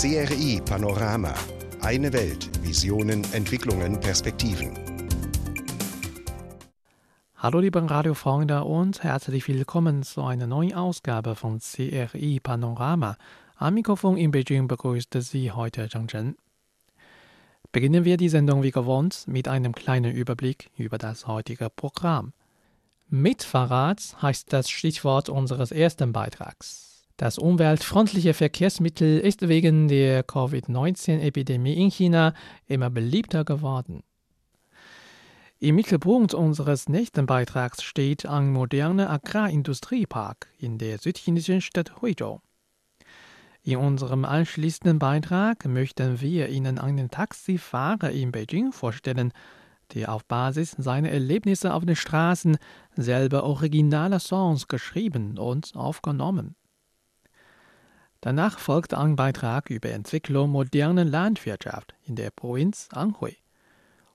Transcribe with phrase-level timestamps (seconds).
[0.00, 1.34] CRI Panorama.
[1.82, 2.48] Eine Welt.
[2.64, 4.72] Visionen, Entwicklungen, Perspektiven.
[7.36, 13.18] Hallo liebe Radiofreunde und herzlich willkommen zu einer neuen Ausgabe von CRI Panorama.
[13.56, 16.34] Am Mikrofon in Beijing begrüßt Sie heute Zhang Chen.
[17.70, 22.32] Beginnen wir die Sendung wie gewohnt mit einem kleinen Überblick über das heutige Programm.
[23.10, 26.89] Mit Fahrrad heißt das Stichwort unseres ersten Beitrags.
[27.20, 32.32] Das umweltfreundliche Verkehrsmittel ist wegen der Covid-19-Epidemie in China
[32.64, 34.02] immer beliebter geworden.
[35.58, 42.40] Im Mittelpunkt unseres nächsten Beitrags steht ein moderner Agrarindustriepark in der südchinesischen Stadt Huizhou.
[43.64, 49.34] In unserem anschließenden Beitrag möchten wir Ihnen einen Taxifahrer in Beijing vorstellen,
[49.92, 52.56] der auf Basis seiner Erlebnisse auf den Straßen
[52.96, 56.54] selber originale Songs geschrieben und aufgenommen.
[58.20, 63.36] Danach folgt ein Beitrag über Entwicklung moderner Landwirtschaft in der Provinz Anhui.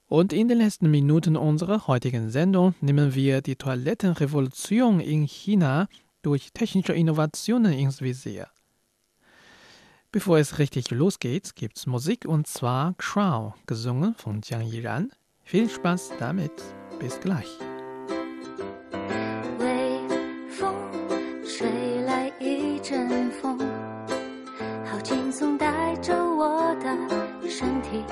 [0.07, 5.87] Und in den letzten Minuten unserer heutigen Sendung nehmen wir die Toilettenrevolution in China
[6.21, 8.47] durch technische Innovationen ins Visier.
[10.11, 15.11] Bevor es richtig losgeht, gibt's Musik und zwar Crown, gesungen von Jiang Yiran.
[15.43, 16.53] Viel Spaß damit.
[16.99, 17.49] Bis gleich.
[26.79, 28.03] 的身体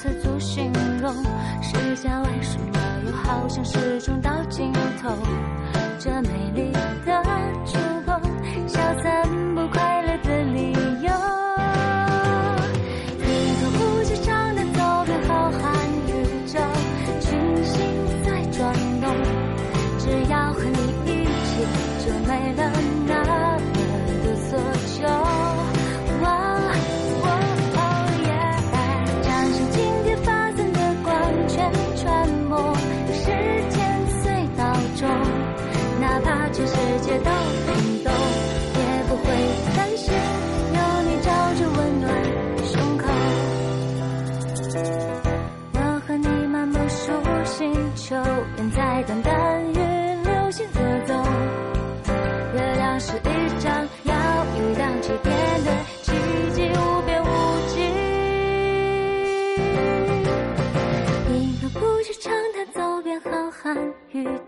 [0.00, 1.12] 词组形容？
[1.60, 5.10] 时间为什么又好像始终到尽头？
[5.98, 6.72] 这美丽
[7.04, 7.22] 的
[7.66, 8.18] 出口，
[8.66, 9.99] 消散不快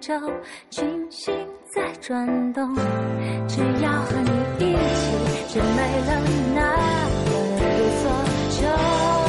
[0.03, 0.13] 宙，
[0.69, 1.33] 群星
[1.73, 2.75] 在转动，
[3.47, 6.21] 只要和你一起，就没了
[6.53, 6.61] 那
[7.25, 7.63] 么多
[8.03, 8.05] 所
[8.51, 9.22] 求。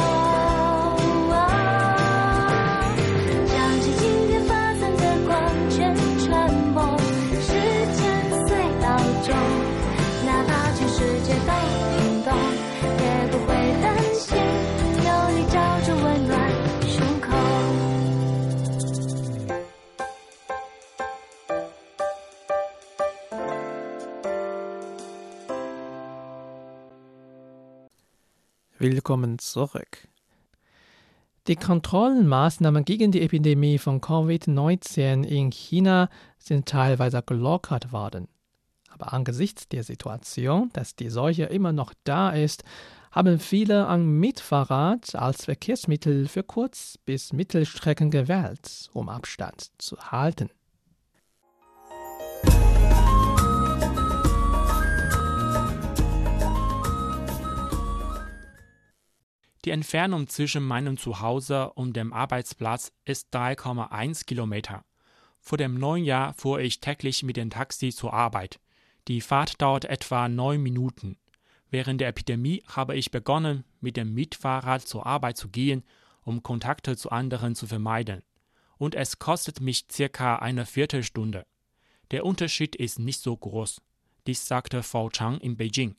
[28.86, 30.08] Willkommen zurück.
[31.46, 38.28] Die Kontrollmaßnahmen gegen die Epidemie von Covid-19 in China sind teilweise gelockert worden.
[38.90, 42.62] Aber angesichts der Situation, dass die Seuche immer noch da ist,
[43.10, 50.50] haben viele ein Mietfahrrad als Verkehrsmittel für Kurz- bis Mittelstrecken gewählt, um Abstand zu halten.
[59.64, 64.84] Die Entfernung zwischen meinem Zuhause und dem Arbeitsplatz ist 3,1 Kilometer.
[65.40, 68.60] Vor dem neuen Jahr fuhr ich täglich mit dem Taxi zur Arbeit.
[69.08, 71.16] Die Fahrt dauert etwa neun Minuten.
[71.70, 75.82] Während der Epidemie habe ich begonnen, mit dem Mietfahrrad zur Arbeit zu gehen,
[76.24, 78.22] um Kontakte zu anderen zu vermeiden.
[78.76, 81.46] Und es kostet mich circa eine Viertelstunde.
[82.10, 83.80] Der Unterschied ist nicht so groß.
[84.26, 85.96] Dies sagte Frau Chang in Beijing.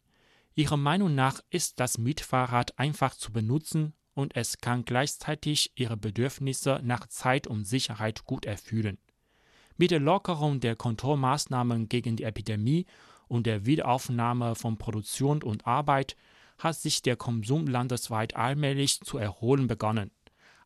[0.57, 6.79] Ihrer Meinung nach ist das Mietfahrrad einfach zu benutzen und es kann gleichzeitig ihre Bedürfnisse
[6.81, 8.97] nach Zeit und Sicherheit gut erfüllen.
[9.75, 12.85] Mit der Lockerung der Kontrollmaßnahmen gegen die Epidemie
[13.27, 16.15] und der Wiederaufnahme von Produktion und Arbeit
[16.57, 20.11] hat sich der Konsum landesweit allmählich zu erholen begonnen.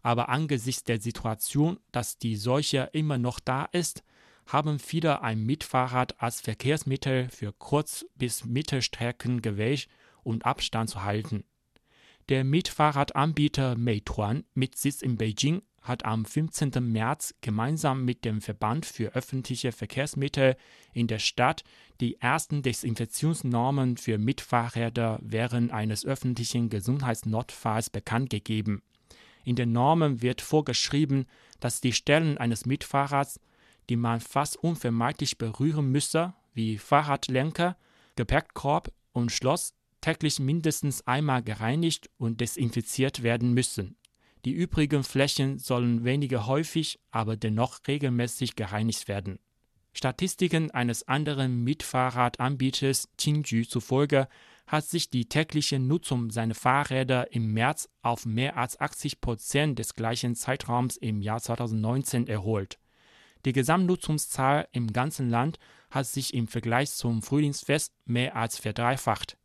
[0.04, 4.04] Aber angesichts der Situation, dass die Seuche immer noch da ist,
[4.50, 9.88] haben viele ein Mietfahrrad als Verkehrsmittel für Kurz- bis Mittelstrecken gewählt,
[10.24, 11.44] um Abstand zu halten.
[12.30, 16.72] Der Mietfahrradanbieter Meituan mit Sitz in Beijing hat am 15.
[16.92, 20.56] März gemeinsam mit dem Verband für öffentliche Verkehrsmittel
[20.94, 21.64] in der Stadt
[22.02, 28.82] die ersten Desinfektionsnormen für Mitfahrräder während eines öffentlichen Gesundheitsnotfalls bekannt gegeben.
[29.46, 31.26] In den Normen wird vorgeschrieben,
[31.60, 33.40] dass die Stellen eines Mitfahrrads
[33.90, 37.76] die man fast unvermeidlich berühren müsse, wie Fahrradlenker,
[38.16, 43.98] Gepäckkorb und Schloss, täglich mindestens einmal gereinigt und desinfiziert werden müssen.
[44.46, 49.40] Die übrigen Flächen sollen weniger häufig, aber dennoch regelmäßig gereinigt werden.
[49.92, 54.30] Statistiken eines anderen Mietfahrradanbieters Qingju zufolge
[54.68, 59.96] hat sich die tägliche Nutzung seiner Fahrräder im März auf mehr als 80 Prozent des
[59.96, 62.78] gleichen Zeitraums im Jahr 2019 erholt.
[63.46, 65.60] Die Gesamtnutzungszahl im ganzen Land
[65.90, 69.38] hat sich im Vergleich zum Frühlingsfest mehr als verdreifacht.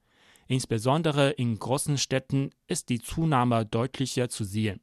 [0.47, 4.81] Insbesondere in großen Städten ist die Zunahme deutlicher zu sehen.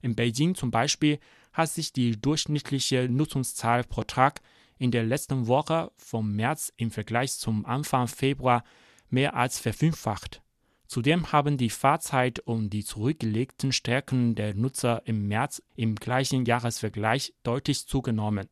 [0.00, 1.18] In Beijing zum Beispiel
[1.52, 4.40] hat sich die durchschnittliche Nutzungszahl pro Tag
[4.78, 8.64] in der letzten Woche vom März im Vergleich zum Anfang Februar
[9.08, 10.43] mehr als verfünffacht.
[10.86, 17.34] Zudem haben die Fahrzeit und die zurückgelegten Strecken der Nutzer im März im gleichen Jahresvergleich
[17.42, 18.48] deutlich zugenommen.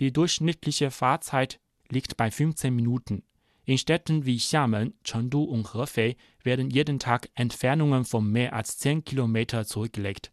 [0.00, 3.22] Die durchschnittliche Fahrzeit liegt bei 15 Minuten.
[3.64, 9.04] In Städten wie Xiamen, Chengdu und Hefei werden jeden Tag Entfernungen von mehr als 10
[9.04, 10.32] Kilometer zurückgelegt.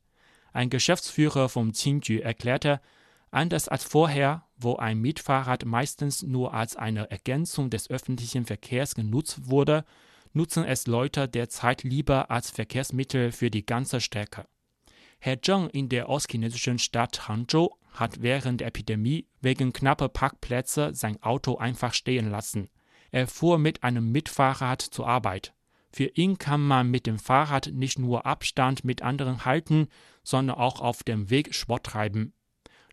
[0.54, 2.82] Ein Geschäftsführer vom Qingju erklärte,
[3.30, 9.50] anders als vorher, wo ein Mietfahrrad meistens nur als eine Ergänzung des öffentlichen Verkehrs genutzt
[9.50, 9.86] wurde,
[10.34, 14.46] nutzen es Leute derzeit lieber als Verkehrsmittel für die ganze Strecke.
[15.20, 21.22] Herr Zheng in der ostchinesischen Stadt Hangzhou hat während der Epidemie wegen knapper Parkplätze sein
[21.22, 22.70] Auto einfach stehen lassen.
[23.12, 25.54] Er fuhr mit einem Mitfahrrad zur Arbeit.
[25.94, 29.90] Für ihn kann man mit dem Fahrrad nicht nur Abstand mit anderen halten,
[30.24, 32.34] sondern auch auf dem Weg Sport treiben.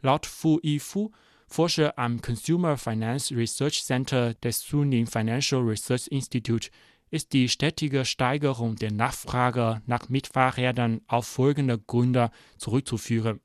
[0.01, 1.13] Laut Fu Yifu,
[1.47, 6.71] Forscher am Consumer Finance Research Center des Suning Financial Research Institute,
[7.11, 13.41] ist die stetige Steigerung der Nachfrage nach Mitfahrrädern auf folgende Gründe zurückzuführen.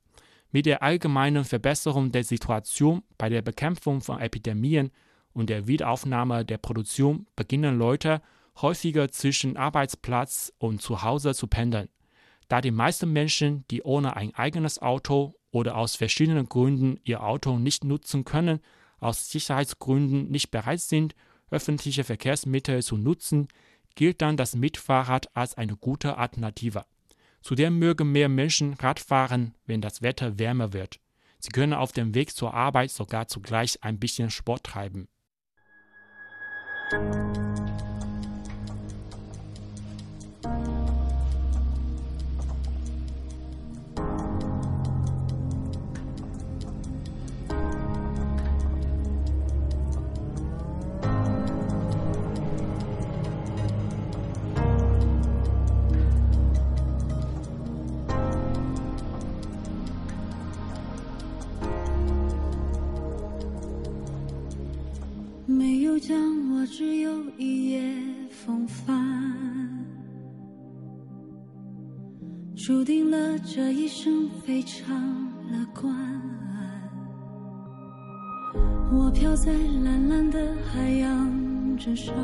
[0.51, 4.91] Mit der allgemeinen Verbesserung der Situation bei der Bekämpfung von Epidemien
[5.33, 8.21] und der Wiederaufnahme der Produktion beginnen Leute
[8.61, 11.89] häufiger zwischen Arbeitsplatz und Zuhause zu pendeln.
[12.49, 17.57] Da die meisten Menschen, die ohne ein eigenes Auto oder aus verschiedenen Gründen ihr Auto
[17.57, 18.59] nicht nutzen können,
[18.99, 21.15] aus Sicherheitsgründen nicht bereit sind
[21.53, 23.47] öffentliche Verkehrsmittel zu nutzen,
[23.95, 26.85] gilt dann das Mitfahrrad als eine gute Alternative.
[27.41, 30.99] Zudem mögen mehr Menschen Rad fahren, wenn das Wetter wärmer wird.
[31.39, 35.07] Sie können auf dem Weg zur Arbeit sogar zugleich ein bisschen Sport treiben.
[72.65, 74.95] 注定了这一生非常
[75.51, 75.93] 乐观。
[78.89, 82.15] 我飘在蓝蓝的海洋之上，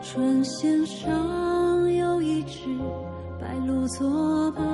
[0.00, 2.68] 船舷上有一只
[3.40, 4.64] 白鹭作伴，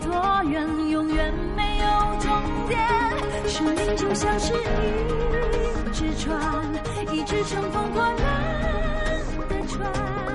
[0.00, 1.84] 多远，永远没有
[2.20, 2.30] 终
[2.68, 2.78] 点。
[3.46, 6.64] 生命就像是一只船，
[7.12, 8.14] 一只乘风破浪
[9.48, 10.29] 的船。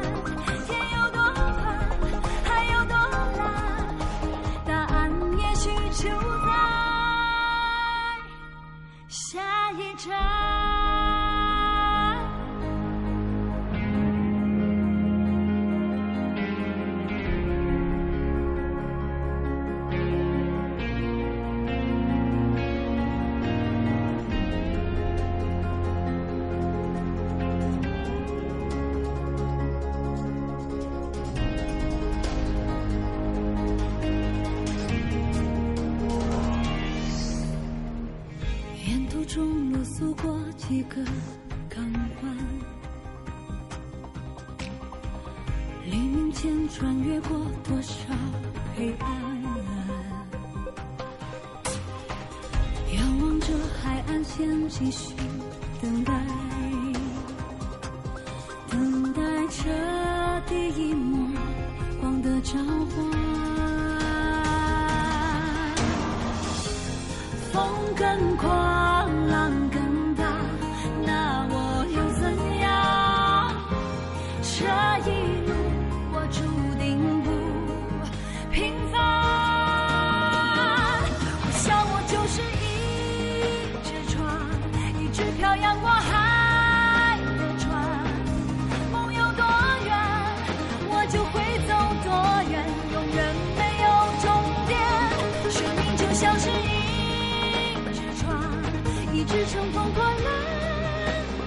[99.47, 100.13] 乘风破浪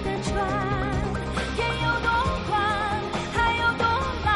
[0.05, 0.31] 的船。
[1.55, 2.09] 天有多
[2.47, 2.51] 宽，
[3.33, 3.83] 海有多
[4.25, 4.27] 蓝，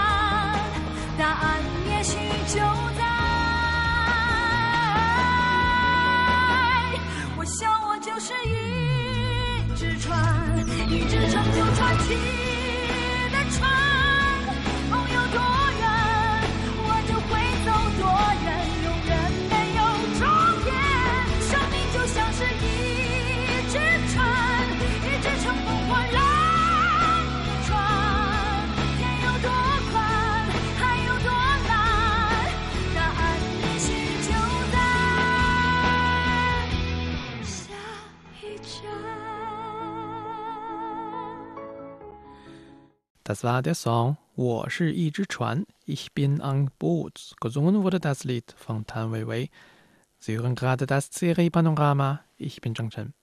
[1.18, 1.42] 答案
[1.88, 2.18] 也许
[2.48, 2.60] 就
[2.98, 3.02] 在。
[7.38, 8.50] 我想我就是一
[9.76, 10.12] 只船，
[10.90, 12.08] 一只成就传奇
[43.33, 47.35] Das war der Song 我是一只船 Ich bin ein Boot.
[47.41, 49.51] Gesungen wurde das Lied von Tan Weiwei.
[50.21, 52.21] Sie hören gerade das Serie Panorama.
[52.37, 53.15] Ich bin Zhang Chen.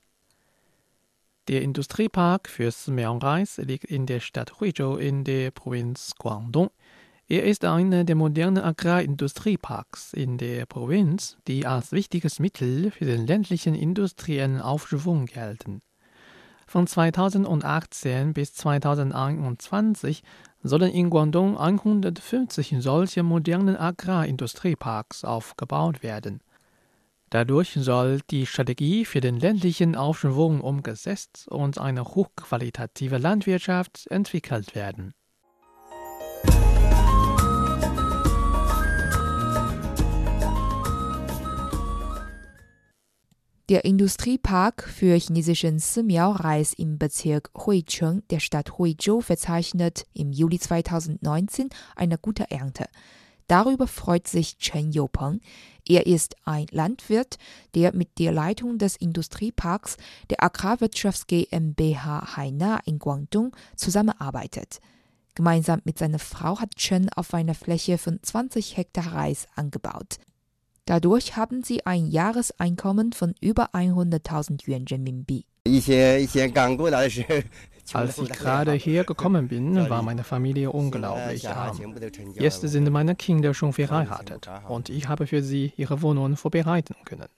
[1.47, 6.69] Der Industriepark für Smeonreis liegt in der Stadt Huizhou in der Provinz Guangdong.
[7.27, 13.25] Er ist einer der modernen Agrarindustrieparks in der Provinz, die als wichtiges Mittel für den
[13.25, 15.81] ländlichen industriellen Aufschwung gelten.
[16.70, 20.22] Von 2018 bis 2021
[20.62, 26.40] sollen in Guangdong 150 solche modernen Agrarindustrieparks aufgebaut werden.
[27.28, 35.12] Dadurch soll die Strategie für den ländlichen Aufschwung umgesetzt und eine hochqualitative Landwirtschaft entwickelt werden.
[43.70, 51.68] Der Industriepark für chinesischen Simiao-Reis im Bezirk Huicheng der Stadt Huizhou verzeichnet im Juli 2019
[51.94, 52.86] eine gute Ernte.
[53.46, 55.40] Darüber freut sich Chen Youpeng.
[55.86, 57.38] Er ist ein Landwirt,
[57.76, 59.98] der mit der Leitung des Industrieparks
[60.30, 64.80] der Agrarwirtschafts GmbH Haina in Guangdong zusammenarbeitet.
[65.36, 70.18] Gemeinsam mit seiner Frau hat Chen auf einer Fläche von 20 Hektar Reis angebaut.
[70.90, 75.44] Dadurch haben sie ein Jahreseinkommen von über 100.000 Yuan Renminbi.
[77.92, 81.78] Als ich gerade hier gekommen bin, war meine Familie unglaublich arm.
[82.34, 87.28] Jetzt sind meine Kinder schon verheiratet und ich habe für sie ihre Wohnungen vorbereiten können.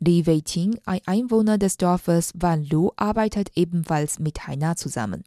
[0.00, 5.24] Li Weiqing, ein Einwohner des Dorfes Wanlu, arbeitet ebenfalls mit Haina zusammen.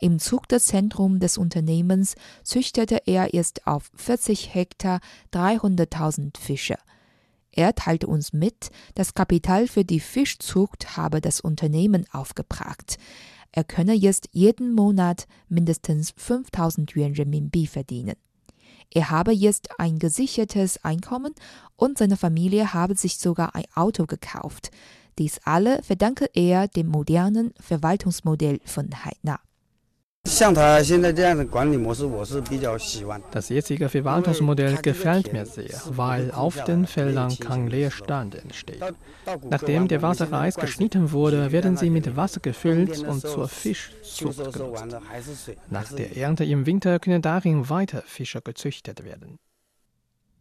[0.00, 5.00] Im Zuchtzentrum des Unternehmens züchtete er jetzt auf 40 Hektar
[5.34, 6.76] 300.000 Fische.
[7.52, 12.96] Er teilte uns mit, das Kapital für die Fischzucht habe das Unternehmen aufgebracht.
[13.52, 18.14] Er könne jetzt jeden Monat mindestens 5000 Yuan Renminbi verdienen.
[18.92, 21.34] Er habe jetzt ein gesichertes Einkommen
[21.76, 24.70] und seine Familie habe sich sogar ein Auto gekauft.
[25.18, 29.40] Dies alle verdanke er dem modernen Verwaltungsmodell von Haina.
[33.30, 38.82] Das jetzige Verwaltungsmodell gefällt mir sehr, weil auf den Feldern kein Leerstand entsteht.
[39.50, 44.96] Nachdem der Wasserreis geschnitten wurde, werden sie mit Wasser gefüllt und zur Fischzucht genutzt.
[45.68, 49.38] Nach der Ernte im Winter können darin weiter Fische gezüchtet werden.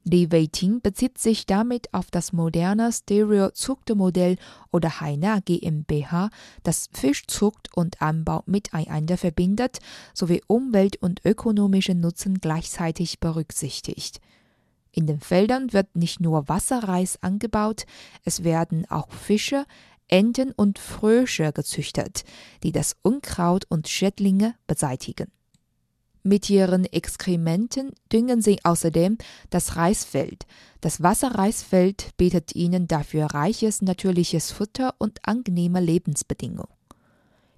[0.03, 4.37] Li Weiting bezieht sich damit auf das moderne Stereo-Zuchtmodell
[4.71, 6.29] oder Haina GmbH,
[6.63, 9.79] das Fischzucht und Anbau miteinander verbindet
[10.13, 14.21] sowie Umwelt- und ökonomischen Nutzen gleichzeitig berücksichtigt.
[14.91, 17.85] In den Feldern wird nicht nur Wasserreis angebaut,
[18.23, 19.65] es werden auch Fische,
[20.07, 22.23] Enten und Frösche gezüchtet,
[22.63, 25.31] die das Unkraut und Schädlinge beseitigen.
[26.23, 29.17] Mit ihren Exkrementen düngen sie außerdem
[29.49, 30.45] das Reisfeld.
[30.81, 36.67] Das Wasserreisfeld bietet ihnen dafür reiches natürliches Futter und angenehme Lebensbedingungen.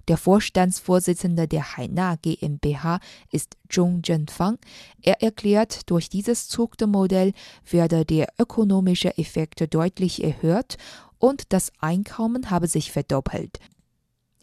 [0.08, 2.98] Der Vorstandsvorsitzende der Haina GmbH
[3.30, 4.58] ist Zhong Zhenfang.
[5.00, 7.32] Er erklärt, durch dieses Zuchtmodell
[7.68, 10.76] werde der ökonomische Effekt deutlich erhöht
[11.18, 13.60] und das Einkommen habe sich verdoppelt.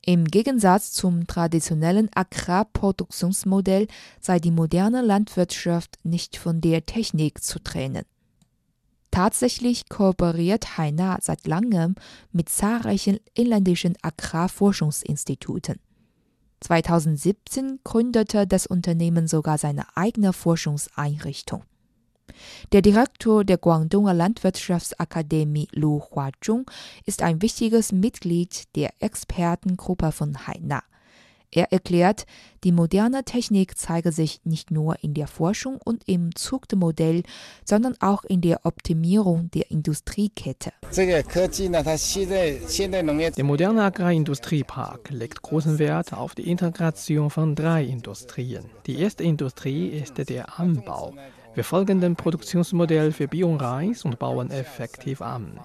[0.06, 3.88] Im Gegensatz zum traditionellen Agrarproduktionsmodell
[4.20, 8.06] sei die moderne Landwirtschaft nicht von der Technik zu trennen.
[9.12, 11.96] Tatsächlich kooperiert Haina seit langem
[12.32, 15.80] mit zahlreichen inländischen Agrarforschungsinstituten.
[16.62, 21.64] 2017 gründete das Unternehmen sogar seine eigene Forschungseinrichtung.
[22.72, 26.70] Der Direktor der Guangdonger Landwirtschaftsakademie Lu Huazhong
[27.06, 30.84] ist ein wichtiges Mitglied der Expertengruppe von Haina.
[31.52, 32.26] Er erklärt,
[32.64, 37.24] die moderne Technik zeige sich nicht nur in der Forschung und im Zuchtmodell,
[37.66, 40.72] sondern auch in der Optimierung der Industriekette.
[43.38, 48.66] Der moderne Agrarindustriepark legt großen Wert auf die Integration von drei Industrien.
[48.86, 51.16] Die erste Industrie ist der Anbau.
[51.60, 55.60] Wir folgen dem Produktionsmodell für Bioreis und bauen effektiv an.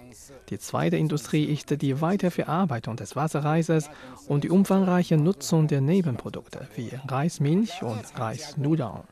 [0.48, 3.88] Die zweite Industrie ist die Weiterverarbeitung des Wasserreises
[4.26, 9.04] und die umfangreiche Nutzung der Nebenprodukte wie Reismilch und Reisnudeln.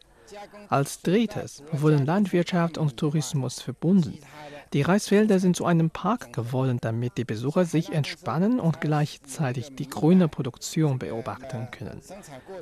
[0.71, 4.19] Als drittes wurden Landwirtschaft und Tourismus verbunden.
[4.73, 9.89] Die Reisfelder sind zu einem Park geworden, damit die Besucher sich entspannen und gleichzeitig die
[9.89, 12.01] grüne Produktion beobachten können.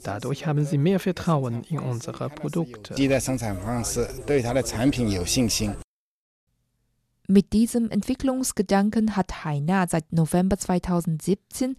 [0.03, 2.94] Dadurch haben sie mehr Vertrauen in unsere Produkte.
[7.29, 11.77] Mit diesem Entwicklungsgedanken hat Haina seit November 2017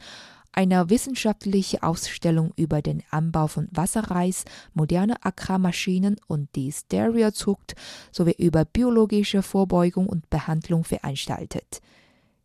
[0.54, 7.76] eine wissenschaftliche Ausstellung über den Anbau von Wasserreis, moderne Agrarmaschinen und die Stereozucht
[8.12, 11.82] sowie über biologische Vorbeugung und Behandlung veranstaltet.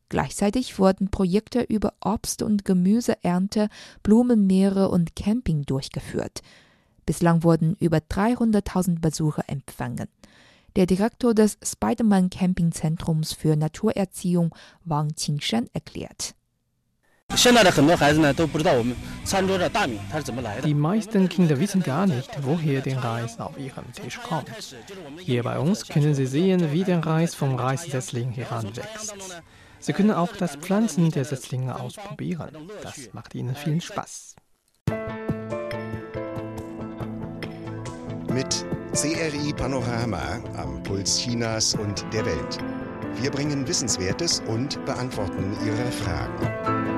[0.08, 3.68] Gleichzeitig wurden Projekte über Obst- und Gemüseernte,
[4.02, 6.42] Blumenmeere und Camping durchgeführt.
[7.06, 10.08] Bislang wurden über 300.000 Besucher empfangen.
[10.76, 16.34] Der Direktor des Spiderman Campingzentrums für Naturerziehung Wang Qingshan erklärt.
[20.64, 24.50] Die meisten Kinder wissen gar nicht, woher der Reis auf ihrem Tisch kommt.
[25.18, 29.14] Hier bei uns können sie sehen, wie der Reis vom Reissetzling heranwächst.
[29.78, 32.50] Sie können auch das Pflanzen der Setzlinge ausprobieren.
[32.82, 34.34] Das macht ihnen viel Spaß.
[38.32, 42.58] Mit CRI Panorama am Puls Chinas und der Welt.
[43.20, 46.95] Wir bringen Wissenswertes und beantworten Ihre Fragen.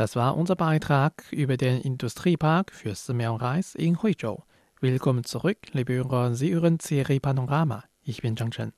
[0.00, 4.44] Das war unser Beitrag über den Industriepark für Reis in Huizhou.
[4.80, 7.84] Willkommen zurück, liebe Hörer, Sie hören CRI Panorama.
[8.02, 8.72] Ich bin Zhang Chen.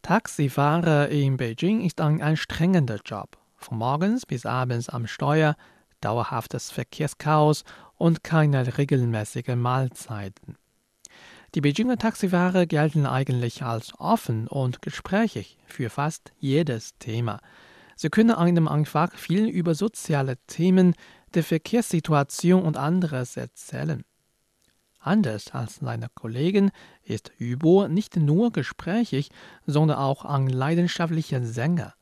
[0.00, 3.36] Taxifahrer in Beijing ist ein anstrengender Job.
[3.56, 5.54] Von morgens bis abends am Steuer,
[6.00, 7.64] dauerhaftes Verkehrschaos
[7.98, 10.56] und keine regelmäßigen Mahlzeiten.
[11.54, 17.38] Die Beijinger Taxifahrer gelten eigentlich als offen und gesprächig für fast jedes Thema.
[17.96, 20.94] Sie können einem einfach viel über soziale Themen,
[21.34, 24.04] die Verkehrssituation und anderes erzählen.
[25.00, 26.70] Anders als seine Kollegen
[27.02, 29.30] ist Yubo nicht nur gesprächig,
[29.66, 31.94] sondern auch ein leidenschaftlicher Sänger.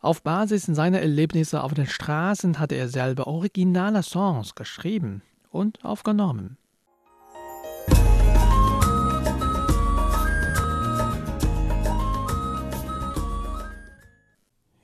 [0.00, 6.58] Auf Basis seiner Erlebnisse auf den Straßen hat er selber originale Songs geschrieben und aufgenommen.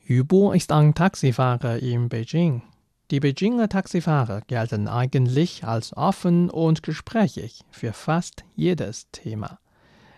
[0.05, 2.63] Yubo ist ein Taxifahrer in Beijing.
[3.13, 9.61] Die Beijinger Taxifahrer gelten eigentlich als offen und gesprächig für fast jedes Thema.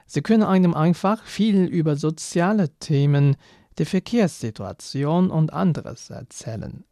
[0.06, 3.36] Sie können einem einfach viel über soziale Themen,
[3.78, 6.84] die Verkehrssituation und anderes erzählen.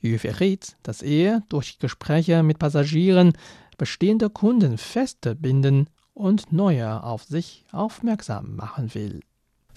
[0.00, 3.32] Yu verriet, dass er durch Gespräche mit Passagieren
[3.78, 9.20] bestehende Kunden feste binden und neue auf sich aufmerksam machen will.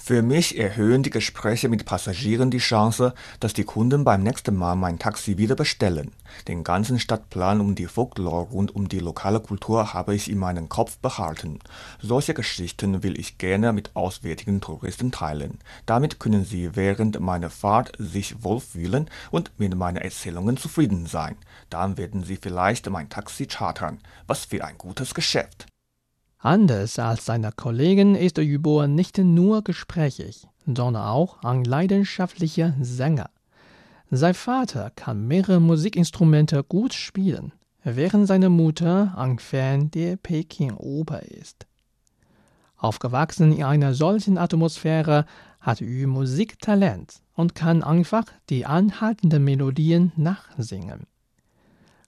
[0.05, 4.75] Für mich erhöhen die Gespräche mit Passagieren die Chance, dass die Kunden beim nächsten Mal
[4.75, 6.11] mein Taxi wieder bestellen.
[6.49, 10.67] Den ganzen Stadtplan und die Folklore rund um die lokale Kultur habe ich in meinem
[10.67, 11.59] Kopf behalten.
[12.01, 15.59] Solche Geschichten will ich gerne mit auswärtigen Touristen teilen.
[15.85, 21.37] Damit können sie während meiner Fahrt sich wohlfühlen und mit meinen Erzählungen zufrieden sein.
[21.69, 23.99] Dann werden sie vielleicht mein Taxi chartern.
[24.27, 25.67] Was für ein gutes Geschäft.
[26.45, 33.29] Anders als seine Kollegen ist Yubo nicht nur gesprächig, sondern auch ein leidenschaftlicher Sänger.
[34.11, 37.53] Sein Vater kann mehrere Musikinstrumente gut spielen,
[37.85, 41.65] während seine Mutter ein Fan der Peking-Oper ist.
[42.75, 45.25] Aufgewachsen in einer solchen Atmosphäre
[45.61, 51.07] hat Yu Musiktalent und kann einfach die anhaltenden Melodien nachsingen.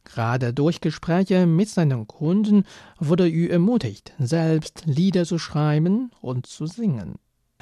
[0.06, 2.64] Gerade durch Gespräche mit seinen Kunden
[3.00, 7.16] wurde Yu ermutigt, selbst Lieder zu schreiben und zu singen.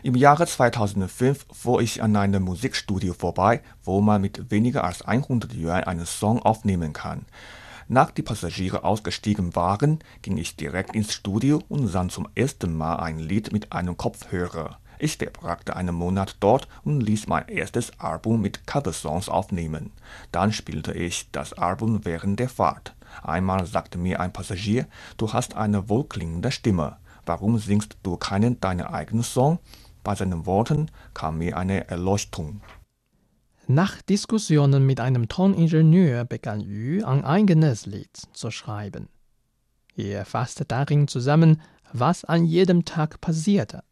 [0.03, 5.53] Im Jahre 2005 fuhr ich an einem Musikstudio vorbei, wo man mit weniger als 100
[5.53, 7.25] Yuan einen Song aufnehmen kann.
[7.87, 12.97] Nach die Passagiere ausgestiegen waren, ging ich direkt ins Studio und sang zum ersten Mal
[12.97, 14.79] ein Lied mit einem Kopfhörer.
[15.03, 19.91] Ich verbrachte einen Monat dort und ließ mein erstes Album mit Coversongs aufnehmen.
[20.31, 22.95] Dann spielte ich das Album während der Fahrt.
[23.21, 24.87] Einmal sagte mir ein Passagier,
[25.17, 26.99] du hast eine wohlklingende Stimme.
[27.25, 29.59] Warum singst du keinen deiner eigenen Song?
[30.05, 32.61] Bei seinen Worten kam mir eine Erleuchtung.
[33.67, 39.09] Nach Diskussionen mit einem Toningenieur begann Yu ein eigenes Lied zu schreiben.
[39.97, 41.61] Er fasste darin zusammen,
[41.91, 43.83] was an jedem Tag passierte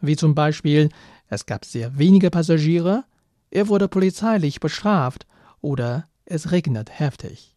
[0.00, 0.88] wie zum Beispiel
[1.28, 3.04] es gab sehr wenige Passagiere,
[3.50, 5.26] er wurde polizeilich bestraft
[5.60, 7.54] oder es regnet heftig.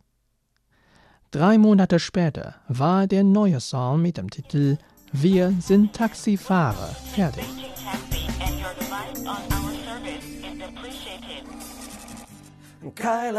[1.31, 4.77] Drei Monate später war der neue Song mit dem Titel
[5.11, 7.45] Wir sind Taxifahrer fertig.
[12.95, 13.31] Kai.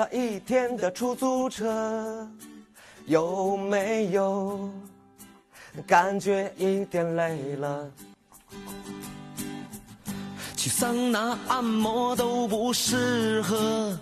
[10.55, 13.99] 去桑拿按摩都不适合，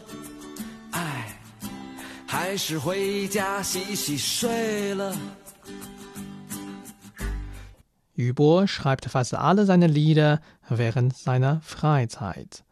[0.91, 1.37] 哎，
[2.25, 5.15] 还是回家洗洗睡了。
[8.15, 10.39] Yubo schreibt fast alle seine Lieder
[10.69, 12.63] während seiner Freizeit.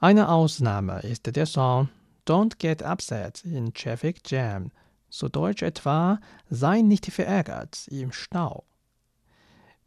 [0.00, 1.88] Eine Ausnahme ist der Song
[2.26, 4.72] Don't Get Upset in Traffic Jam,
[5.08, 6.18] so deutsch etwa
[6.50, 8.64] Sei nicht verärgert im Stau.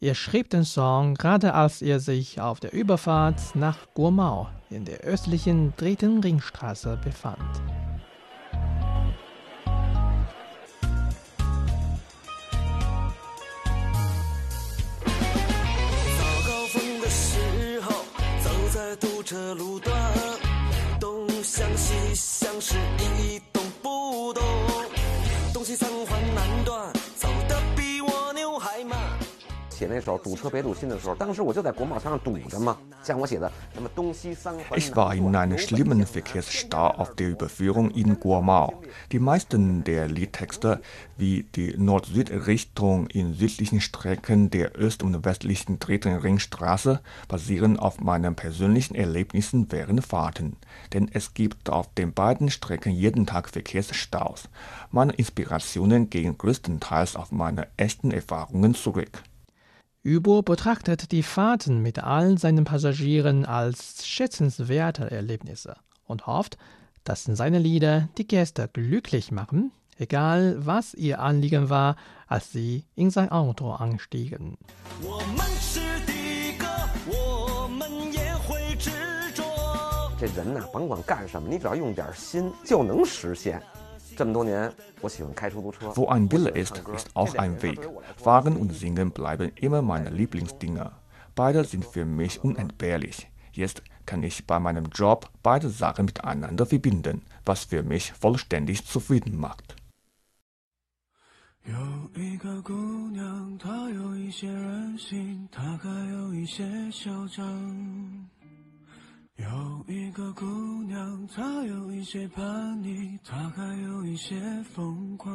[0.01, 5.01] Er schrieb den Song gerade als er sich auf der Überfahrt nach Guomao in der
[5.01, 7.61] östlichen dritten Ringstraße befand.
[29.78, 34.80] 写那首堵车别堵心的时候，当时我就在国贸上堵着嘛，像我写的什么东西三环。
[34.80, 38.84] Ich war in einem schlimmen Verkehrsstau auf der Überführung in Guomao.
[39.12, 40.80] Die meisten der Liedtexte,
[41.18, 48.36] wie die Nord-Süd-Richtung in südlichen Strecken der öst- und westlichen dritten Ringstraße, basieren auf meinen
[48.36, 50.56] persönlichen Erlebnissen während Fahrten.
[50.94, 54.50] Denn es gibt auf den beiden Strecken jeden Tag Verkehrsstaus.
[54.92, 59.24] Meine Inspirationen gehen größtenteils auf meine echten Erfahrungen zurück.
[60.05, 66.57] Yubo betrachtet die Fahrten mit all seinen Passagieren als schätzenswerte Erlebnisse und hofft,
[67.05, 73.11] dass seine Lieder die Gäste glücklich machen, egal was ihr Anliegen war, als sie in
[73.11, 74.57] sein Auto anstiegen.
[84.18, 84.18] 我们是的哥，我们也会执着。
[84.18, 84.18] 这人呐，甭管干什么，你只要用点心，就能实现。
[84.18, 85.94] 这么多年，我喜欢开出租车。
[85.94, 87.80] Wo ein Wille ist, ist auch ein Weg.
[88.18, 90.92] Fahren und Singen bleiben immer meine Lieblingsdinger.
[91.36, 93.28] Beide sind für mich unentbehrlich.
[93.54, 99.40] Jetzt kann ich bei meinem Job beide Sachen miteinander verbinden, was für mich vollständig zufrieden
[99.40, 99.76] macht.
[101.66, 101.74] 有
[102.22, 102.74] 一个姑
[103.12, 108.30] 娘，她有一些任性，她还有一些嚣张。
[109.39, 110.45] 有一个姑
[110.83, 114.35] 娘，她有一些叛逆，她还有一些
[114.75, 115.35] 疯狂。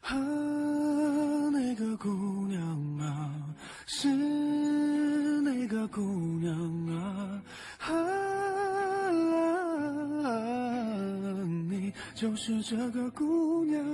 [0.00, 0.14] 啊，
[1.52, 2.08] 那个姑
[2.48, 3.32] 娘啊，
[3.86, 4.08] 是
[5.42, 6.02] 那个姑
[6.40, 7.42] 娘啊，
[7.78, 7.90] 啊，
[11.70, 13.84] 你就是这个姑娘。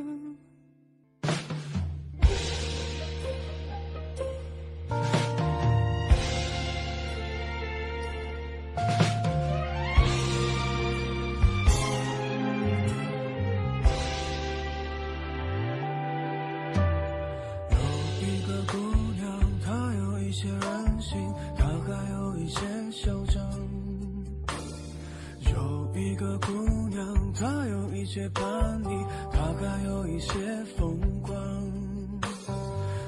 [28.20, 28.44] 有一些叛
[28.82, 28.88] 逆，
[29.32, 30.32] 她还有一些
[30.76, 31.34] 风光。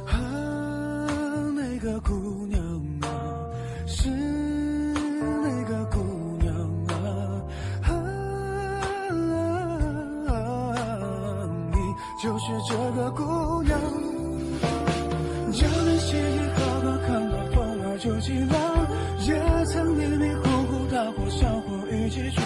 [0.06, 0.16] 啊，
[1.54, 2.58] 那个姑娘
[3.02, 3.06] 啊，
[3.86, 5.98] 是那个姑
[6.40, 6.54] 娘
[6.88, 6.96] 啊，
[7.82, 7.90] 啊，
[11.72, 11.76] 你
[12.22, 13.78] 就是这个姑娘。
[15.52, 18.56] 江南细雨好好看到风儿就起浪，
[19.26, 19.30] 也
[19.66, 22.42] 曾迷迷糊糊大火小火一起闯，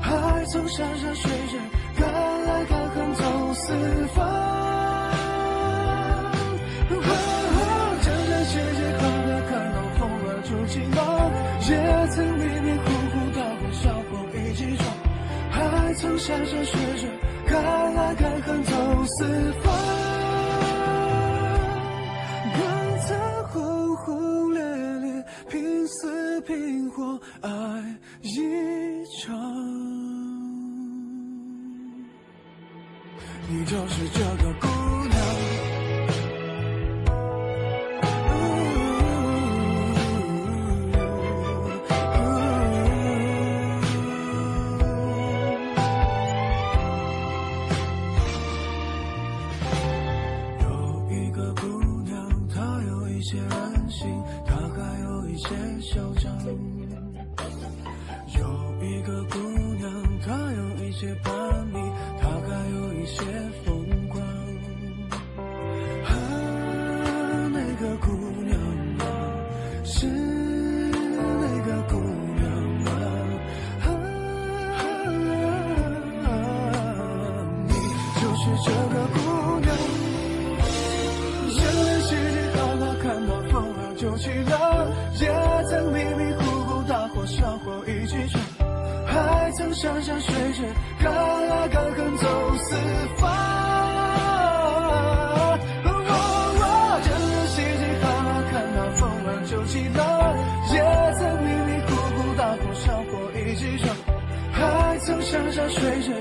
[0.00, 1.58] 还曾山山水水
[3.66, 3.72] 四
[4.14, 4.22] 方。
[8.00, 8.62] 江南细雨
[9.00, 9.02] 好？
[9.02, 9.10] 好？
[9.48, 10.96] 看到风儿就起浪，
[11.68, 11.70] 也
[12.10, 14.80] 曾迷迷糊糊大火小火一起闯，
[15.50, 15.56] 还
[15.94, 17.10] 曾山山水水
[17.44, 17.60] 看
[17.96, 18.72] 来看恨走
[19.04, 19.95] 四方。
[78.64, 79.16] 这个姑
[79.60, 79.68] 娘。
[81.48, 84.54] 人类世界好好看到风儿就起浪，
[85.20, 85.22] 也
[85.68, 88.34] 曾迷迷糊糊大火小火一起闯，
[89.06, 90.64] 还曾山山水水
[91.02, 92.26] 敢爱敢恨走
[92.58, 92.76] 四
[93.18, 93.28] 方。
[95.84, 95.90] 哦
[97.04, 100.00] 人类世界好好看到风儿就起浪，
[100.72, 100.74] 也
[101.18, 103.84] 曾迷迷糊糊大火小火一起闯，
[104.52, 106.14] 还曾山山水水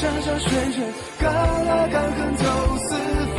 [0.00, 0.84] 山山水水，
[1.18, 2.44] 敢爱敢恨走
[2.76, 2.94] 四
[3.36, 3.38] 方。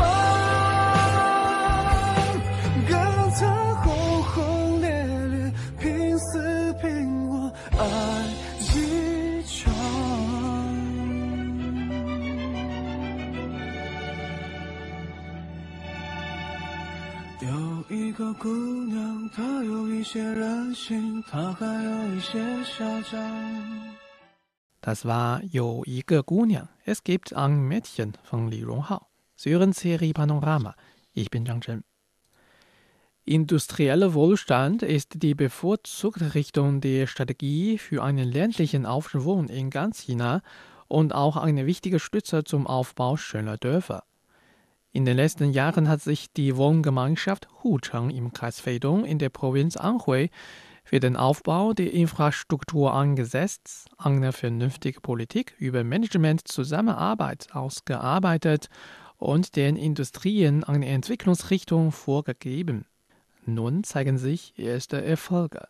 [2.90, 4.90] 更曾轰轰烈
[5.28, 7.86] 烈，拼死拼活爱
[8.60, 9.74] 一场。
[17.40, 17.48] 有
[17.96, 23.89] 一个姑娘，她有一些任性，她还有一些嚣张。
[24.82, 26.70] Das war Ige 姑娘.
[26.86, 29.08] Es gibt ein Mädchen von Li Ronghao.
[29.36, 30.74] Sie hören Serie Panorama.
[31.14, 31.84] Ich bin Zhang Chen.
[33.26, 40.42] Industrieller Wohlstand ist die bevorzugte Richtung der Strategie für einen ländlichen Aufschwung in ganz China
[40.88, 44.04] und auch eine wichtige Stütze zum Aufbau schöner Dörfer.
[44.92, 49.78] In den letzten Jahren hat sich die Wohngemeinschaft Hucheng im Kreis Feidong in der Provinz
[49.78, 50.32] Anhui
[50.90, 58.70] für den Aufbau der Infrastruktur angesetzt, eine vernünftige Politik über Management-Zusammenarbeit ausgearbeitet
[59.20, 62.88] und den Industrien eine Entwicklungsrichtung vorgegeben.
[63.46, 65.68] Nun zeigen sich erste Erfolge.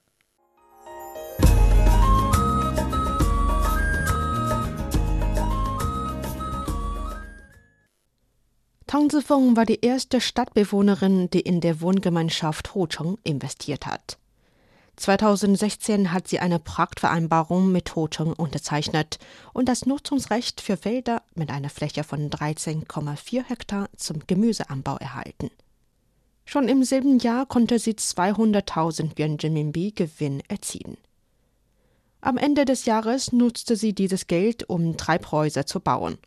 [8.88, 14.18] Tang Zifeng war die erste Stadtbewohnerin, die in der Wohngemeinschaft Hocheng investiert hat.
[15.00, 19.18] 2016 hat sie eine Praktvereinbarung mit Hocheng unterzeichnet
[19.54, 25.52] und das Nutzungsrecht für Felder mit einer Fläche von 13,4 Hektar zum Gemüseanbau erhalten.
[26.44, 30.98] Schon im selben Jahr konnte sie 200.000 Yuan Renminbi Gewinn erzielen.
[32.20, 36.18] Am Ende des Jahres nutzte sie dieses Geld, um Treibhäuser zu bauen.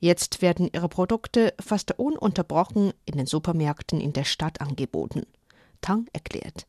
[0.00, 5.26] Jetzt werden ihre Produkte fast ununterbrochen in den Supermärkten in der Stadt angeboten.
[5.80, 6.66] Tang erklärt.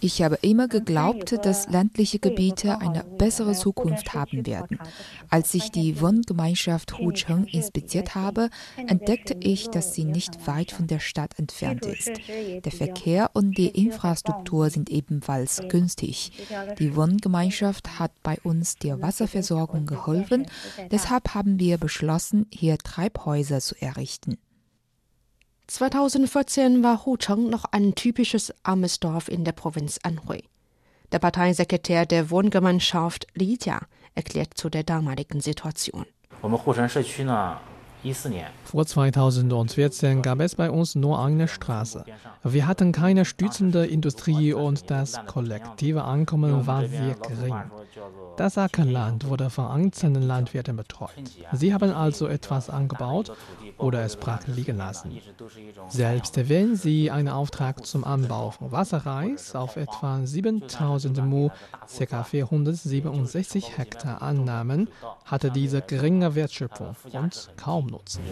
[0.00, 4.78] Ich habe immer geglaubt, dass ländliche Gebiete eine bessere Zukunft haben werden.
[5.28, 8.48] Als ich die Wohngemeinschaft Hucheng inspiziert habe,
[8.86, 12.10] entdeckte ich, dass sie nicht weit von der Stadt entfernt ist.
[12.64, 16.32] Der Verkehr und die Infrastruktur sind ebenfalls günstig.
[16.78, 20.46] Die Wohngemeinschaft hat bei uns der Wasserversorgung geholfen,
[20.90, 24.38] deshalb haben wir beschlossen, hier Treibhäuser zu errichten.
[25.68, 30.42] 2014 war Hucheng noch ein typisches armes Dorf in der Provinz Anhui.
[31.12, 33.80] Der Parteisekretär der Wohngemeinschaft Li Jia
[34.14, 36.06] erklärt zu der damaligen Situation.
[38.64, 42.04] Vor 2014 gab es bei uns nur eine Straße.
[42.44, 47.56] Wir hatten keine stützende Industrie und das kollektive Einkommen war sehr gering.
[48.36, 51.10] Das Ackerland wurde von einzelnen Landwirten betreut.
[51.52, 53.32] Sie haben also etwas angebaut
[53.78, 55.18] oder es brach liegen lassen.
[55.88, 61.50] Selbst wenn sie einen Auftrag zum Anbau von Wasserreis auf etwa 7000 Mu,
[62.08, 62.22] ca.
[62.22, 64.88] 467 Hektar annahmen,
[65.24, 68.22] hatte diese geringe Wertschöpfung und kaum Nutzen.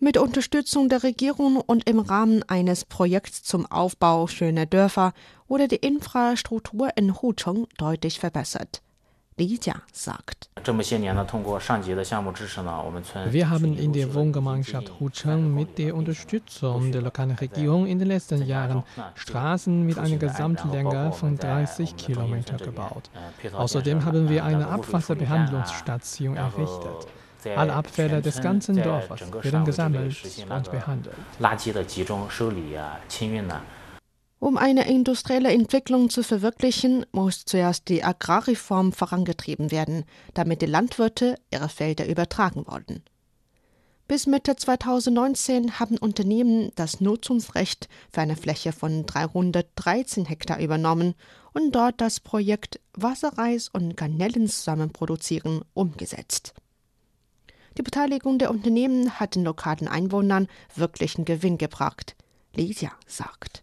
[0.00, 5.12] Mit Unterstützung der Regierung und im Rahmen eines Projekts zum Aufbau schöner Dörfer
[5.46, 8.82] wurde die Infrastruktur in Hucheng deutlich verbessert.
[9.38, 10.50] Li Jia sagt.
[13.30, 18.42] Wir haben in der Wohngemeinschaft Hucheng mit der Unterstützung der lokalen Regierung in den letzten
[18.42, 18.82] Jahren
[19.14, 23.10] Straßen mit einer Gesamtlänge von 30 Kilometern gebaut.
[23.54, 27.06] Außerdem haben wir eine Abwasserbehandlungsstation errichtet.
[27.56, 30.16] Alle Abfälle des ganzen Dorfes werden gesammelt
[30.48, 31.16] und behandelt.
[34.42, 41.36] Um eine industrielle Entwicklung zu verwirklichen, muss zuerst die Agrarreform vorangetrieben werden, damit die Landwirte
[41.52, 43.04] ihre Felder übertragen wollen.
[44.08, 51.14] Bis Mitte 2019 haben Unternehmen das Nutzungsrecht für eine Fläche von 313 Hektar übernommen
[51.52, 56.52] und dort das Projekt Wasserreis und Garnelen zusammen produzieren umgesetzt.
[57.78, 62.16] Die Beteiligung der Unternehmen hat den lokalen Einwohnern wirklichen Gewinn gebracht.
[62.54, 63.62] Li Jia sagt.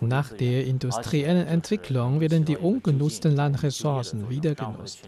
[0.00, 5.00] Nach der industriellen Entwicklung werden die ungenutzten Landressourcen wieder genutzt.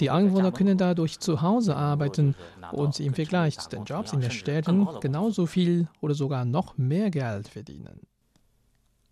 [0.00, 2.36] Die Einwohner können dadurch zu Hause arbeiten
[2.72, 7.10] und im Vergleich zu den Jobs in den Städten genauso viel oder sogar noch mehr
[7.10, 8.00] Geld verdienen.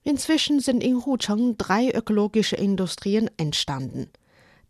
[0.04, 4.08] Inzwischen sind in Hucheng drei ökologische Industrien entstanden.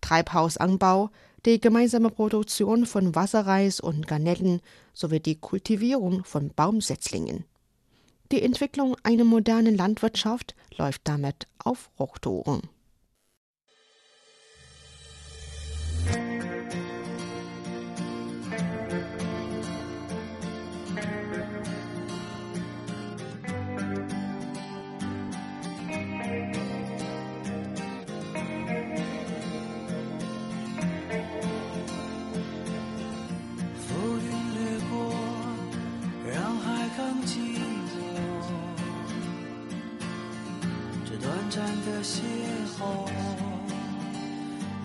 [0.00, 1.10] Treibhausanbau,
[1.44, 4.60] die gemeinsame Produktion von Wasserreis und Garnelen
[4.92, 7.44] sowie die Kultivierung von Baumsetzlingen.
[8.30, 12.62] Die Entwicklung einer modernen Landwirtschaft läuft damit auf Hochtouren.
[42.02, 42.20] 邂
[42.76, 43.06] 逅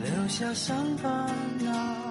[0.03, 1.27] 留下伤疤
[1.59, 2.06] 那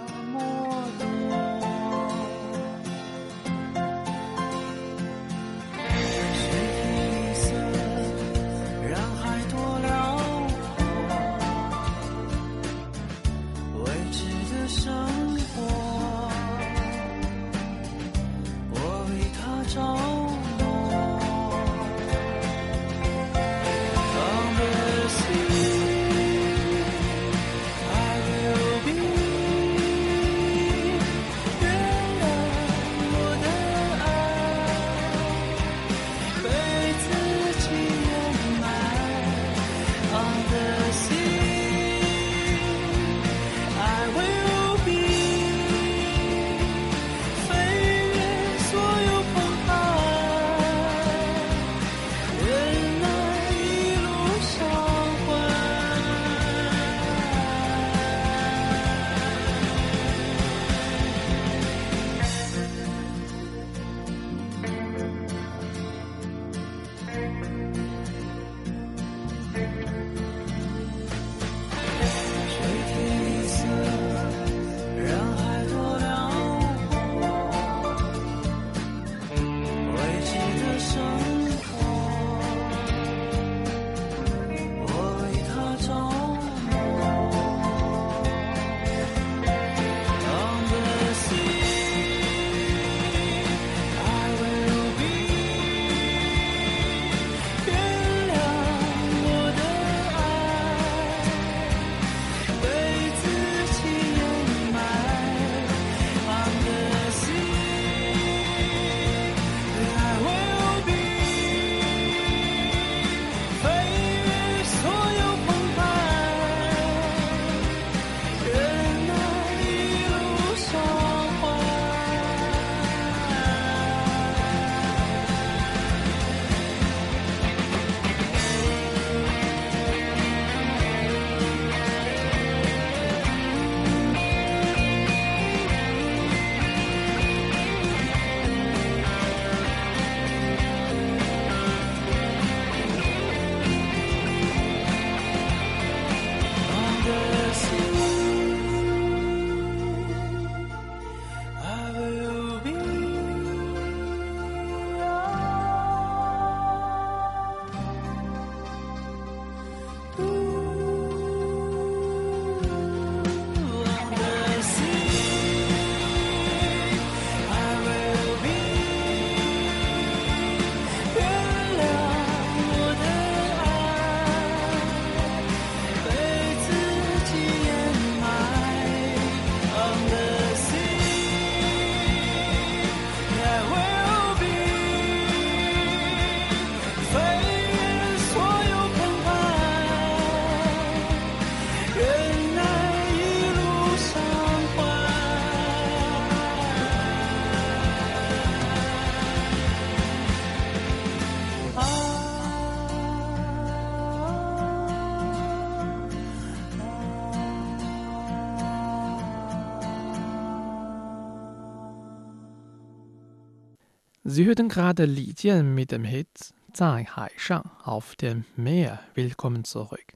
[214.36, 219.00] Sie hörten gerade Li Jian mit dem Hit Zai Hai Shang auf dem Meer.
[219.14, 220.12] Willkommen zurück.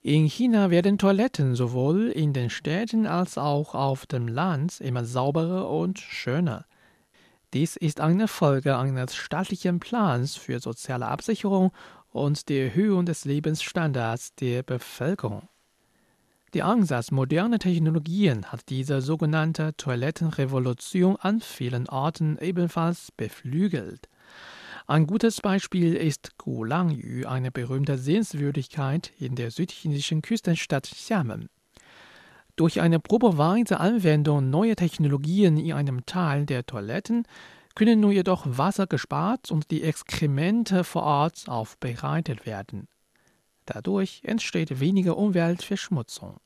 [0.00, 5.68] In China werden Toiletten sowohl in den Städten als auch auf dem Land immer sauberer
[5.68, 6.66] und schöner.
[7.52, 11.72] Dies ist eine Folge eines staatlichen Plans für soziale Absicherung
[12.12, 15.48] und die Erhöhung des Lebensstandards der Bevölkerung.
[16.56, 24.08] Der Ansatz moderner Technologien hat diese sogenannte Toilettenrevolution an vielen Orten ebenfalls beflügelt.
[24.86, 31.50] Ein gutes Beispiel ist Gulangyu, eine berühmte Sehenswürdigkeit in der südchinesischen Küstenstadt Xiamen.
[32.56, 37.24] Durch eine probeweise Anwendung neuer Technologien in einem Teil der Toiletten
[37.74, 42.88] können nun jedoch Wasser gespart und die Exkremente vor Ort aufbereitet werden.
[43.66, 46.38] Dadurch entsteht weniger Umweltverschmutzung.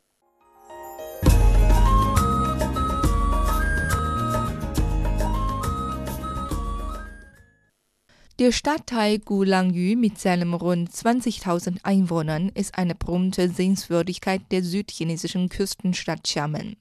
[8.40, 16.22] Der Stadtteil Gulangyu mit seinen rund 20.000 Einwohnern ist eine berühmte Sehenswürdigkeit der südchinesischen Küstenstadt
[16.24, 16.78] Xiamen.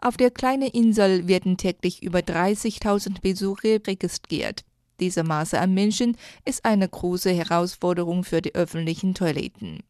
[0.00, 4.64] Auf der kleinen Insel werden täglich über 30.000 Besucher registriert.
[4.98, 9.84] Diese Masse an Menschen ist eine große Herausforderung für die öffentlichen Toiletten.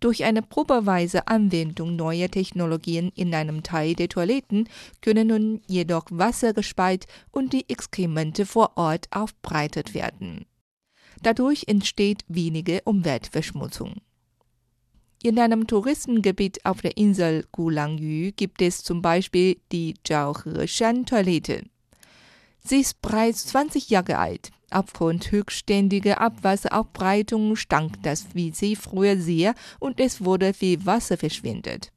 [0.00, 4.68] Durch eine probeweise Anwendung neuer Technologien in einem Teil der Toiletten
[5.00, 10.44] können nun jedoch Wasser gespeit und die Exkremente vor Ort aufbereitet werden.
[11.22, 13.94] Dadurch entsteht wenige Umweltverschmutzung.
[15.22, 21.64] In einem Touristengebiet auf der Insel Gulangyu gibt es zum Beispiel die Zhaohe-Shan-Toilette.
[22.62, 24.50] Sie ist bereits 20 Jahre alt.
[24.75, 31.91] Aufgrund höchstständiger Abwasseraufbreitung stank das WC früher sehr und es wurde viel Wasser verschwendet.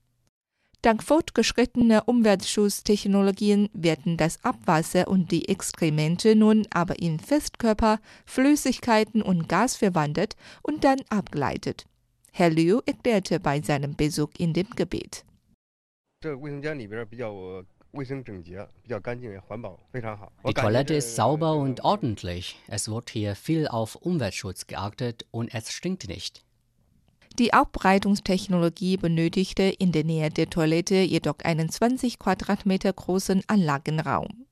[0.82, 9.48] Dank fortgeschrittener Umweltschutztechnologien werden das Abwasser und die Exkremente nun aber in Festkörper, Flüssigkeiten und
[9.48, 11.86] Gas verwandelt und dann abgeleitet.
[12.32, 15.24] Herr Liu erklärte bei seinem Besuch in dem Gebiet.
[16.20, 17.32] 这个卫生间里边比较
[17.91, 18.05] Die
[20.53, 22.59] Toilette ist sauber und ordentlich.
[22.67, 26.43] Es wird hier viel auf Umweltschutz geachtet und es stinkt nicht.
[27.39, 34.45] Die Aufbereitungstechnologie benötigte in der Nähe der Toilette jedoch einen 20 Quadratmeter großen Anlagenraum.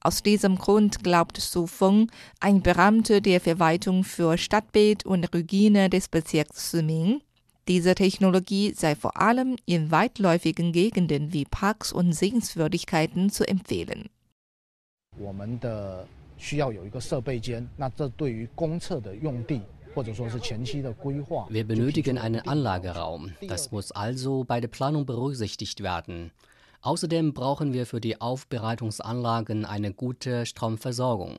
[0.00, 2.10] Aus diesem Grund glaubt Su Feng,
[2.40, 7.20] ein Beamter der Verwaltung für Stadtbild und Regine des Bezirks Suming,
[7.68, 14.08] diese Technologie sei vor allem in weitläufigen Gegenden wie Parks und Sehenswürdigkeiten zu empfehlen.
[21.48, 23.32] Wir benötigen einen Anlageraum.
[23.46, 26.32] Das muss also bei der Planung berücksichtigt werden.
[26.80, 31.36] Außerdem brauchen wir für die Aufbereitungsanlagen eine gute Stromversorgung.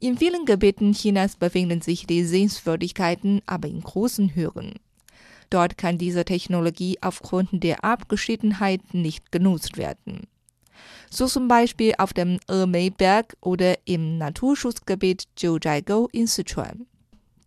[0.00, 4.74] In vielen Gebieten Chinas befinden sich die Sehenswürdigkeiten aber in großen Höhen.
[5.50, 10.26] Dort kann diese Technologie aufgrund der Abgeschiedenheit nicht genutzt werden.
[11.10, 16.86] So zum Beispiel auf dem Ermei-Berg oder im Naturschutzgebiet Jiuzhaigou in Sichuan.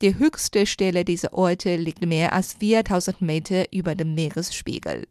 [0.01, 5.05] Die höchste Stelle dieser Orte liegt mehr als 4000 Meter über dem Meeresspiegel.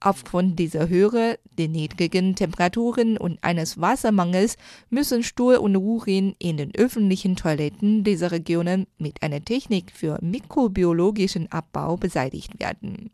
[0.00, 4.56] Aufgrund dieser Höhe, der niedrigen Temperaturen und eines Wassermangels
[4.90, 11.50] müssen Stuhl und Urin in den öffentlichen Toiletten dieser Regionen mit einer Technik für mikrobiologischen
[11.50, 13.10] Abbau beseitigt werden.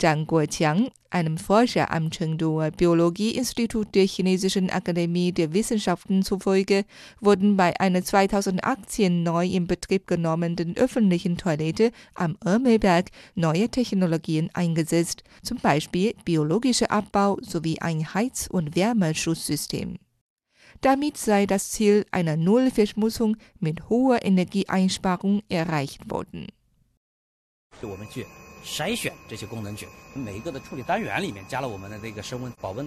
[0.00, 6.84] Zhang Guoqiang, einem Forscher am Chengduer Biologieinstitut der Chinesischen Akademie der Wissenschaften zufolge,
[7.20, 15.24] wurden bei einer 2018 neu in Betrieb genommenen öffentlichen Toilette am Ermelberg neue Technologien eingesetzt,
[15.42, 19.96] zum Beispiel biologischer Abbau sowie ein Heiz- und Wärmeschutzsystem.
[20.80, 26.46] Damit sei das Ziel einer Nullverschmutzung mit hoher Energieeinsparung erreicht worden.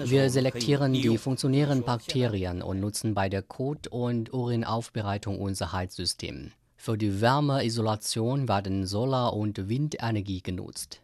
[0.06, 6.52] Wir selektieren die funktionierenden Bakterien und nutzen bei der Kot- und Urinaufbereitung unser Heizsystem.
[6.78, 11.02] Für die Wärmeisolation werden Solar- und Windenergie genutzt.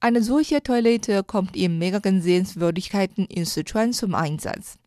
[0.00, 4.78] Eine solche Toilette kommt in mehreren Sehenswürdigkeiten in Sichuan zum Einsatz.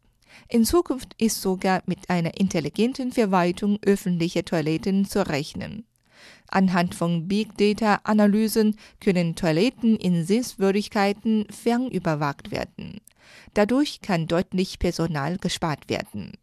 [0.50, 5.86] In Zukunft ist sogar mit einer intelligenten Verwaltung öffentlicher Toiletten zu rechnen.
[6.48, 13.02] Anhand von Big Data-Analysen können Toiletten in Sehenswürdigkeiten fernüberwacht werden.
[13.54, 16.34] Dadurch kann deutlich Personal gespart werden.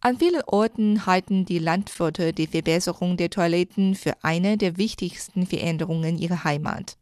[0.00, 6.18] An vielen Orten halten die Landwirte die Verbesserung der Toiletten für eine der wichtigsten Veränderungen
[6.18, 6.96] ihrer Heimat.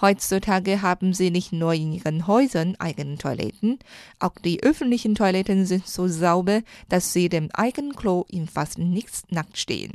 [0.00, 3.78] Heutzutage haben sie nicht nur in ihren Häusern eigene Toiletten,
[4.18, 9.24] auch die öffentlichen Toiletten sind so sauber, dass sie dem eigenen Klo im fast nichts
[9.30, 9.92] nackt stehen.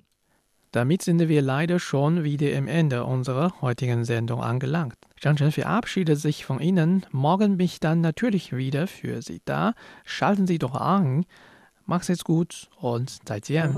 [0.75, 4.97] Damit sind wir leider schon wieder am Ende unserer heutigen Sendung angelangt.
[5.21, 7.05] Zhang Chen verabschiedet sich von Ihnen.
[7.13, 9.73] Morgen bin ich dann natürlich wieder für Sie da.
[10.03, 11.25] Schalten Sie doch an.
[11.85, 13.73] Macht's jetzt gut und seid ihr.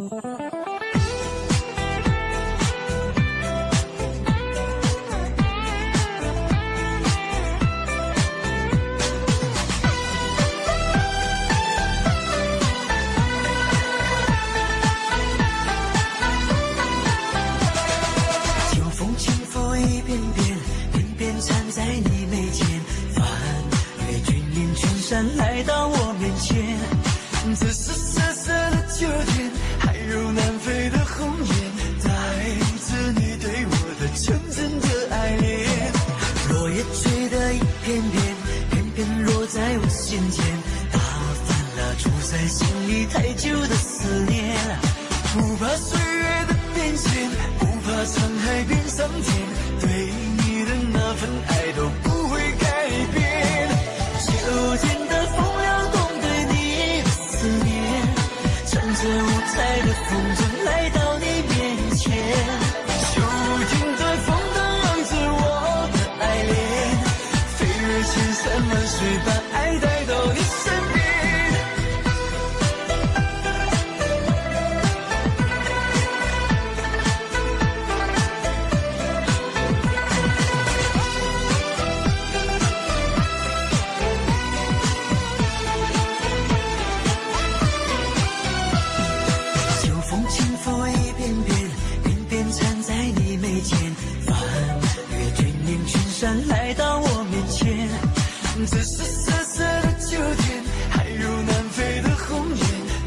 [98.70, 102.66] 这是瑟瑟的秋天，还有南飞的鸿雁，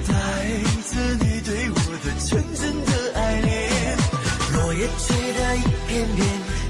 [0.08, 0.12] 带
[0.90, 3.48] 着你对我的纯真的爱恋。
[4.54, 6.18] 落叶吹得一片片，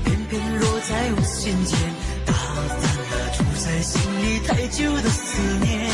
[0.05, 1.79] 片片落在我心间，
[2.27, 5.91] 打散了住在心里太久的思念，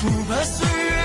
[0.00, 1.03] 不怕岁月。